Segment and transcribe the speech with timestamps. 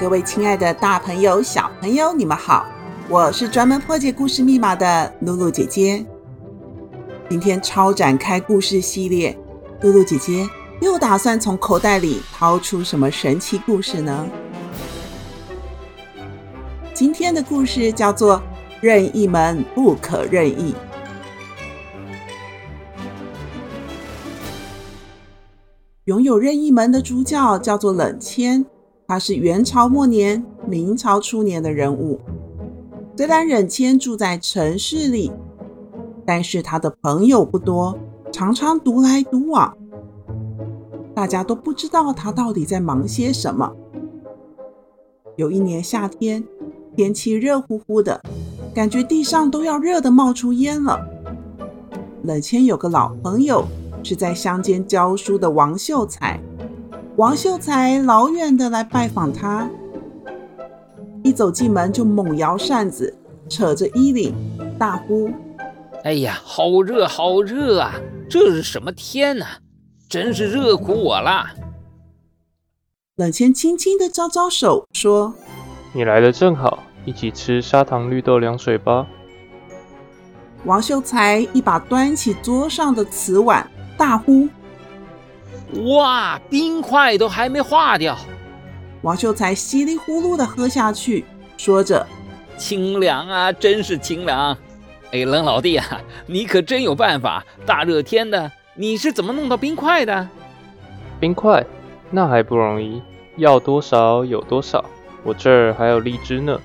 [0.00, 2.64] 各位亲爱的大朋友、小朋友，你们好！
[3.06, 6.02] 我是专门破解故事密码的露露姐姐。
[7.28, 9.38] 今天超展开故事系列，
[9.82, 10.48] 露露姐姐
[10.80, 14.26] 又打算从口袋里掏出什么神奇故事呢？
[16.94, 18.38] 今天的故事叫做
[18.80, 20.72] 《任意门不可任意》。
[26.06, 28.64] 拥有任意门的主角叫做冷谦。
[29.10, 32.20] 他是元朝末年、明朝初年的人物。
[33.16, 35.32] 虽然冷谦住在城市里，
[36.24, 37.98] 但是他的朋友不多，
[38.30, 39.76] 常常独来独往。
[41.12, 43.72] 大家都不知道他到底在忙些什么。
[45.34, 46.44] 有一年夏天，
[46.94, 48.22] 天气热乎乎的，
[48.72, 51.04] 感觉地上都要热得冒出烟了。
[52.22, 53.64] 冷谦有个老朋友，
[54.04, 56.40] 是在乡间教书的王秀才。
[57.20, 59.68] 王秀才老远的来拜访他，
[61.22, 63.14] 一走进门就猛摇扇子，
[63.46, 64.34] 扯着衣领，
[64.78, 65.30] 大呼
[66.02, 67.92] ：“哎呀，好热，好热啊！
[68.26, 69.44] 这是什么天呐？
[70.08, 71.48] 真是热苦我了！”
[73.16, 75.34] 冷谦轻轻的招招手，说
[75.92, 79.06] ：“你来的正好，一起吃砂糖绿豆凉水吧。”
[80.64, 84.48] 王秀才一把端起桌上的瓷碗，大呼。
[85.86, 88.16] 哇，冰块都还没化掉！
[89.02, 91.24] 王秀才稀里呼噜地喝下去，
[91.56, 92.06] 说着
[92.58, 94.56] ：“清凉啊，真是清凉！
[95.12, 97.44] 哎，冷老弟啊，你可真有办法！
[97.64, 100.28] 大热天的，你是怎么弄到冰块的？
[101.18, 101.64] 冰块？
[102.10, 103.00] 那还不容易，
[103.36, 104.84] 要多少有多少。
[105.22, 106.60] 我这儿还有荔枝呢。”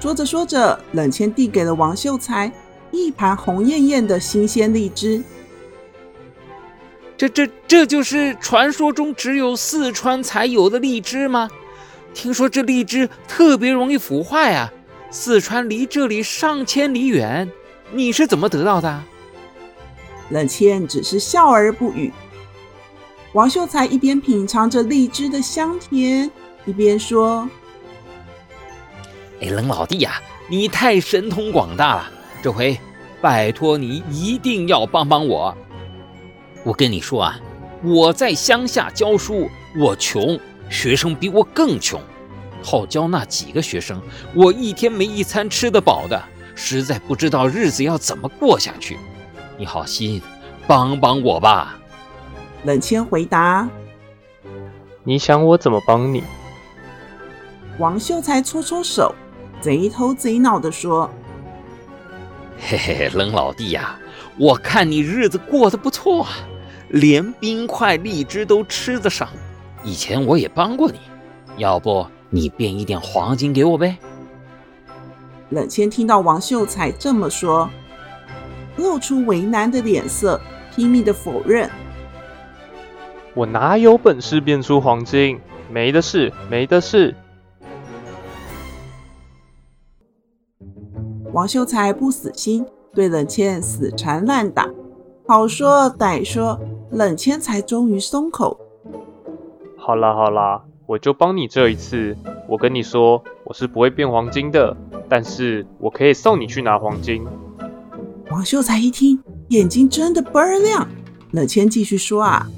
[0.00, 2.52] 说着说着，冷谦递给了王秀才
[2.92, 5.24] 一盘红艳艳的新鲜荔枝。
[7.18, 11.50] 这这这就是传说中只有四川才有的荔枝吗？
[12.14, 14.72] 听说这荔枝特别容易腐坏啊！
[15.10, 17.50] 四川离这里上千里远，
[17.90, 19.02] 你是怎么得到的？
[20.30, 22.12] 冷谦只是笑而不语。
[23.32, 26.30] 王秀才一边品尝着荔枝的香甜，
[26.66, 27.48] 一边说
[29.42, 32.10] ：“哎，冷老弟呀，你太神通广大了，
[32.42, 32.78] 这回
[33.20, 35.56] 拜托你一定要帮帮我。”
[36.64, 37.40] 我跟你说啊，
[37.82, 39.48] 我在乡下教书，
[39.78, 40.38] 我穷，
[40.68, 42.00] 学生比我更穷。
[42.62, 44.00] 好教那几个学生，
[44.34, 46.20] 我一天没一餐吃得饱的，
[46.54, 48.98] 实在不知道日子要怎么过下去。
[49.56, 50.20] 你好心
[50.66, 51.78] 帮帮我吧。
[52.64, 53.68] 冷谦回答
[55.04, 56.24] ：“你想我怎么帮你？”
[57.78, 59.14] 王秀才搓搓手，
[59.60, 61.08] 贼头贼脑地说
[62.60, 63.96] ：“嘿嘿，冷老弟呀。”
[64.38, 66.30] 我看你日子过得不错啊，
[66.90, 69.28] 连冰块、荔枝都吃得上。
[69.82, 70.98] 以前我也帮过你，
[71.56, 73.98] 要不你变一点黄金给我呗？
[75.50, 77.68] 冷谦听到王秀才这么说，
[78.76, 80.40] 露出为难的脸色，
[80.74, 81.68] 拼命的否认
[83.34, 85.40] ：“我哪有本事变出黄金？
[85.70, 87.16] 没的事，没的事。”
[91.32, 92.64] 王秀才不死心。
[92.98, 94.68] 对冷谦死缠烂打，
[95.24, 96.58] 好说歹说，
[96.90, 98.58] 冷谦才终于松口。
[99.76, 102.16] 好啦好啦，我就帮你这一次。
[102.48, 104.76] 我跟你说，我是不会变黄金的，
[105.08, 107.24] 但是我可以送你去拿黄金。
[108.32, 110.88] 王秀才一听，眼睛真的倍儿亮。
[111.30, 112.48] 冷谦继续说啊，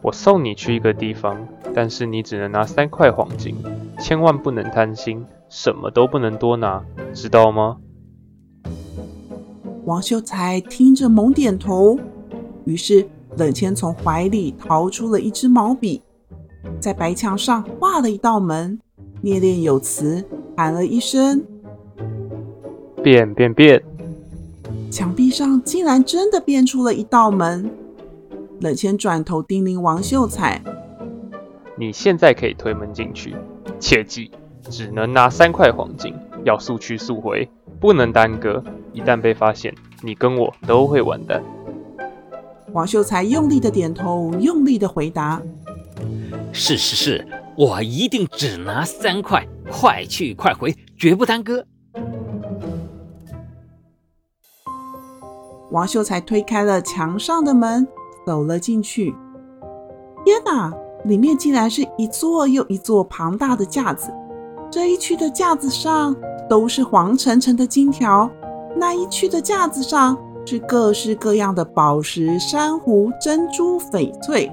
[0.00, 1.44] 我送你去一个地方，
[1.74, 3.56] 但是你只能拿三块黄金，
[3.98, 7.78] 千万不能贪心，什么都不能多拿，知道吗？
[9.90, 11.98] 王秀才听着猛点头，
[12.64, 13.04] 于是
[13.36, 16.00] 冷谦从怀里掏出了一支毛笔，
[16.78, 18.78] 在白墙上画了一道门，
[19.20, 20.24] 念念有词，
[20.56, 21.44] 喊了一声
[23.02, 23.82] ：“变变变！”
[24.92, 27.68] 墙壁上竟然真的变出了一道门。
[28.60, 30.62] 冷谦转头叮咛王秀才
[31.76, 33.34] ：“你现在可以推门进去，
[33.80, 34.30] 切记
[34.70, 36.14] 只能拿三块黄金，
[36.44, 37.46] 要速去速回。”
[37.80, 38.62] 不能耽搁，
[38.92, 41.42] 一旦被发现，你跟我都会完蛋。
[42.72, 45.40] 王秀才用力的点头，用力的回答
[46.52, 47.26] ：“是是是，
[47.56, 51.64] 我一定只拿三块，快去快回，绝不耽搁。
[55.70, 57.88] 王秀才推开了墙上的门，
[58.26, 59.14] 走了进去。
[60.26, 60.70] 天哪！
[61.06, 64.12] 里面竟然是一座又一座庞大的架子。
[64.70, 66.14] 这一区的架子上
[66.48, 68.30] 都是黄澄澄的金条，
[68.76, 74.50] 那一区的架子上是各式各样的宝石、珊瑚、珍珠、翡翠。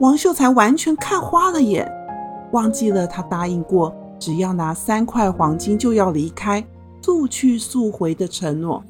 [0.00, 1.90] 王秀才完全看花了眼，
[2.52, 6.62] 忘记了他答应过，只要拿三块黄金就要离开，
[7.02, 8.84] 速去速回的承诺。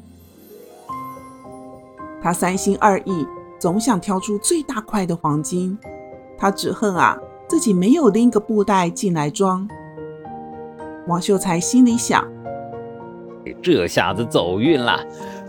[2.20, 3.24] 他三心二意，
[3.60, 5.78] 总想挑出最大块的黄金。
[6.36, 7.16] 他只恨啊，
[7.48, 9.68] 自己没有拎个布袋进来装。
[11.06, 12.25] 王秀才心里想：
[13.62, 15.00] 这下子走运了，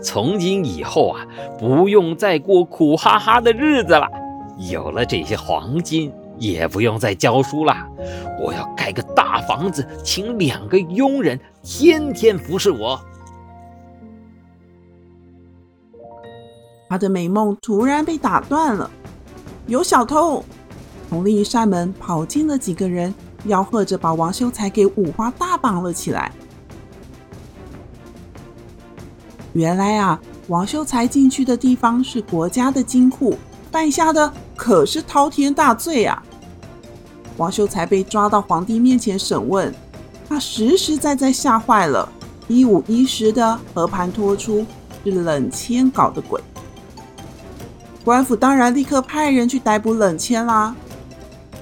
[0.02, 1.26] 从今以后啊，
[1.58, 4.08] 不用再过苦哈哈的日子了。
[4.70, 7.74] 有了这些黄金，也不用再教书了。
[8.40, 13.00] 我要盖个大房子，请两个佣人，天天服侍我。
[16.88, 18.90] 他的美梦突然被打断了，
[19.66, 20.44] 有小偷
[21.08, 23.14] 从另一扇门跑进了几个人，
[23.46, 26.30] 吆喝着把王秀才给五花大绑了起来。
[29.52, 33.36] 原来啊，王秀才进去的地方是国家的金库，
[33.70, 36.22] 犯下的可是滔天大罪啊！
[37.36, 39.74] 王秀才被抓到皇帝面前审问，
[40.28, 42.08] 他实实在在吓坏了，
[42.48, 44.64] 一五一十的和盘托出
[45.04, 46.40] 是冷谦搞的鬼。
[48.04, 50.74] 官府当然立刻派人去逮捕冷谦啦。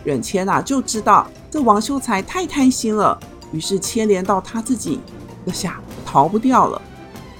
[0.05, 3.19] 冷谦啊，就知道这王秀才太贪心了，
[3.53, 5.01] 于是牵连到他自己，
[5.45, 6.81] 这下逃不掉了。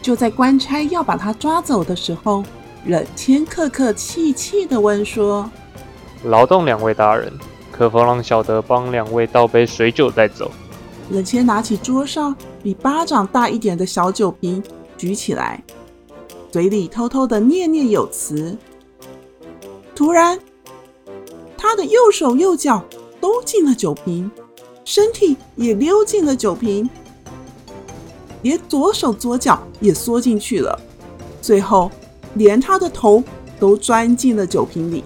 [0.03, 2.43] 就在官差要把他抓走的时候，
[2.87, 5.49] 冷谦客客气气地问说
[6.25, 7.33] ：“劳动两位大人，
[7.71, 10.51] 可否让小的帮两位倒杯水酒再走？”
[11.11, 14.63] 冷谦拿起桌上比巴掌大一点的小酒瓶，
[14.97, 15.63] 举起来，
[16.51, 18.57] 嘴里偷偷的念念有词。
[19.95, 20.41] 突然，
[21.59, 22.83] 他的右手右脚
[23.21, 24.31] 都进了酒瓶，
[24.85, 26.89] 身体也溜进了酒瓶，
[28.43, 30.81] 连左手左脚也缩进去了，
[31.43, 31.91] 最后
[32.35, 33.23] 连他的头
[33.59, 35.05] 都钻进了酒瓶里。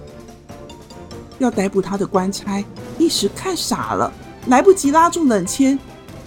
[1.39, 2.63] 要逮捕他的官差
[2.97, 4.11] 一时看傻了，
[4.47, 5.77] 来不及拉住冷谦，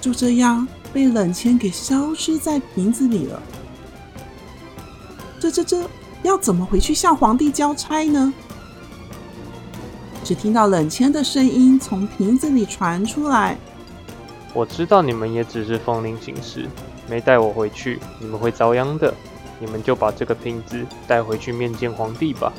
[0.01, 3.43] 就这样被冷谦给消失在瓶子里了。
[5.41, 5.83] 这这这，
[6.23, 8.35] 要怎么回去向皇帝交差呢？
[10.29, 13.57] 只听到冷谦的声音从瓶子里传出来
[14.53, 16.67] ：“我知道你们也只是奉令行事，
[17.09, 19.15] 没带我回去，你们会遭殃的。
[19.59, 22.53] 你们就把这个瓶子带回去面见皇帝吧。”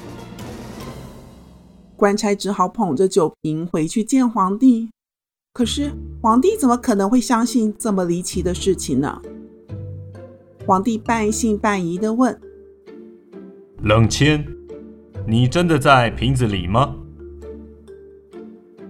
[1.96, 4.90] 官差只好捧着酒瓶回去见皇帝。
[5.54, 5.92] 可是
[6.24, 9.22] 皇帝怎么可能会相信这么离奇的事情呢？
[10.66, 12.42] 皇帝半信半疑的问
[13.84, 14.44] ：“冷谦，
[15.28, 16.96] 你真的在瓶子里吗？”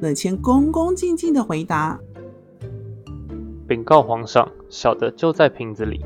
[0.01, 1.99] 冷谦恭恭敬敬的回答
[3.67, 5.99] ：“禀告皇上，小的就在瓶子里。”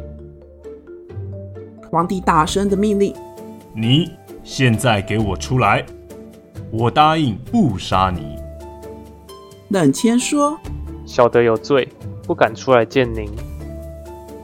[1.92, 3.14] 皇帝大声的命令
[3.76, 4.10] ：“你
[4.44, 5.86] 现在给我出来！
[6.72, 8.36] 我答应不杀你。”
[9.70, 10.58] 冷谦说
[11.06, 11.88] ：“小的有罪，
[12.26, 13.30] 不敢出来见您。”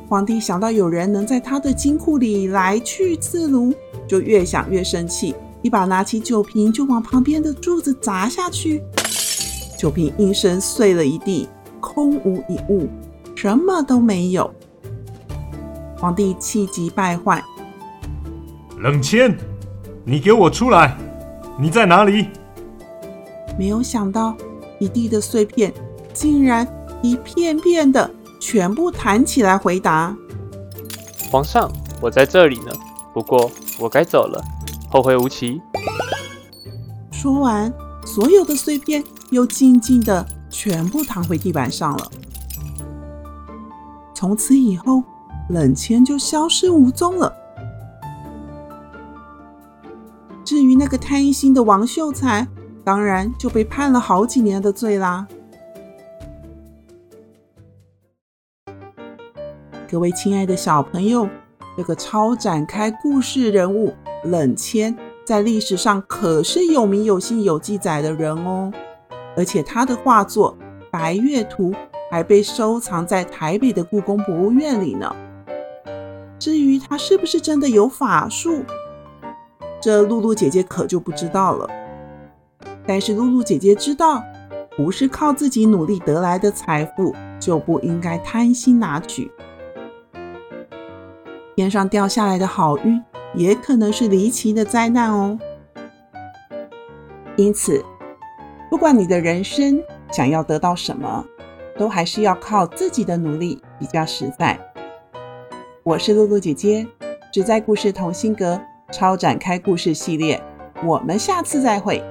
[0.08, 3.74] 皇帝想到有人能在他的金库里来去自如，
[4.08, 8.84] 就越想越生气，一把拿起酒瓶就往旁边的柱子砸下去。
[9.80, 11.48] 酒瓶应声碎了一地，
[11.80, 12.90] 空无一物，
[13.34, 14.54] 什么都没有。
[15.98, 17.42] 皇帝气急败坏
[18.84, 19.38] ：“冷谦，
[20.04, 20.98] 你给我出来！
[21.58, 22.28] 你在哪里？”
[23.58, 24.36] 没有想到，
[24.80, 25.74] 一地的碎片
[26.14, 26.68] 竟然
[27.02, 30.14] 一片片的全部弹起来回答
[31.32, 31.72] ：“皇上，
[32.02, 32.74] 我在这里呢。
[33.14, 34.44] 不过我该走了，
[34.90, 35.62] 后会无期。”
[37.14, 37.74] 说完，
[38.06, 39.02] 所有的碎片。
[39.32, 42.12] 又静静的全部躺回地板上了。
[44.14, 45.04] 从此以后，
[45.50, 47.34] 冷谦就消失无踪了。
[50.44, 52.48] 至于那个贪心的王秀才，
[52.84, 55.28] 当然就被判了好几年的罪啦。
[59.88, 61.30] 各位亲爱的小朋友，
[61.78, 63.94] 这个超展开故事人物
[64.24, 68.72] 冷谦，在历史上可是有名有姓有记载的人哦。
[69.40, 70.54] 而且他的画作
[70.92, 71.72] 《白月图》
[72.12, 75.16] 还被收藏在台北的故宫博物院里呢。
[76.38, 78.66] 至于他是不是真的有法术，
[79.80, 81.66] 这露露姐姐可就不知道了。
[82.86, 84.22] 但是露露姐姐知道，
[84.76, 89.32] 不是靠自己努力得来的财富，就不应该贪心拿取。
[91.56, 93.02] 天上掉下来的好运，
[93.36, 95.40] 也可能是离奇的灾难哦。
[97.38, 97.82] 因此，
[98.70, 101.26] 不管你的人生想要得到什么，
[101.76, 104.60] 都还是要靠自己的努力比较实在。
[105.84, 106.86] 我是露露姐姐，
[107.34, 108.62] 只在故事同心阁
[108.92, 110.40] 超展开故事系列，
[110.86, 112.04] 我们下次再会。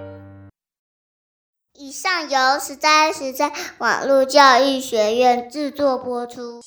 [1.75, 6.61] 以上由实在实在网络教育学院制作播出。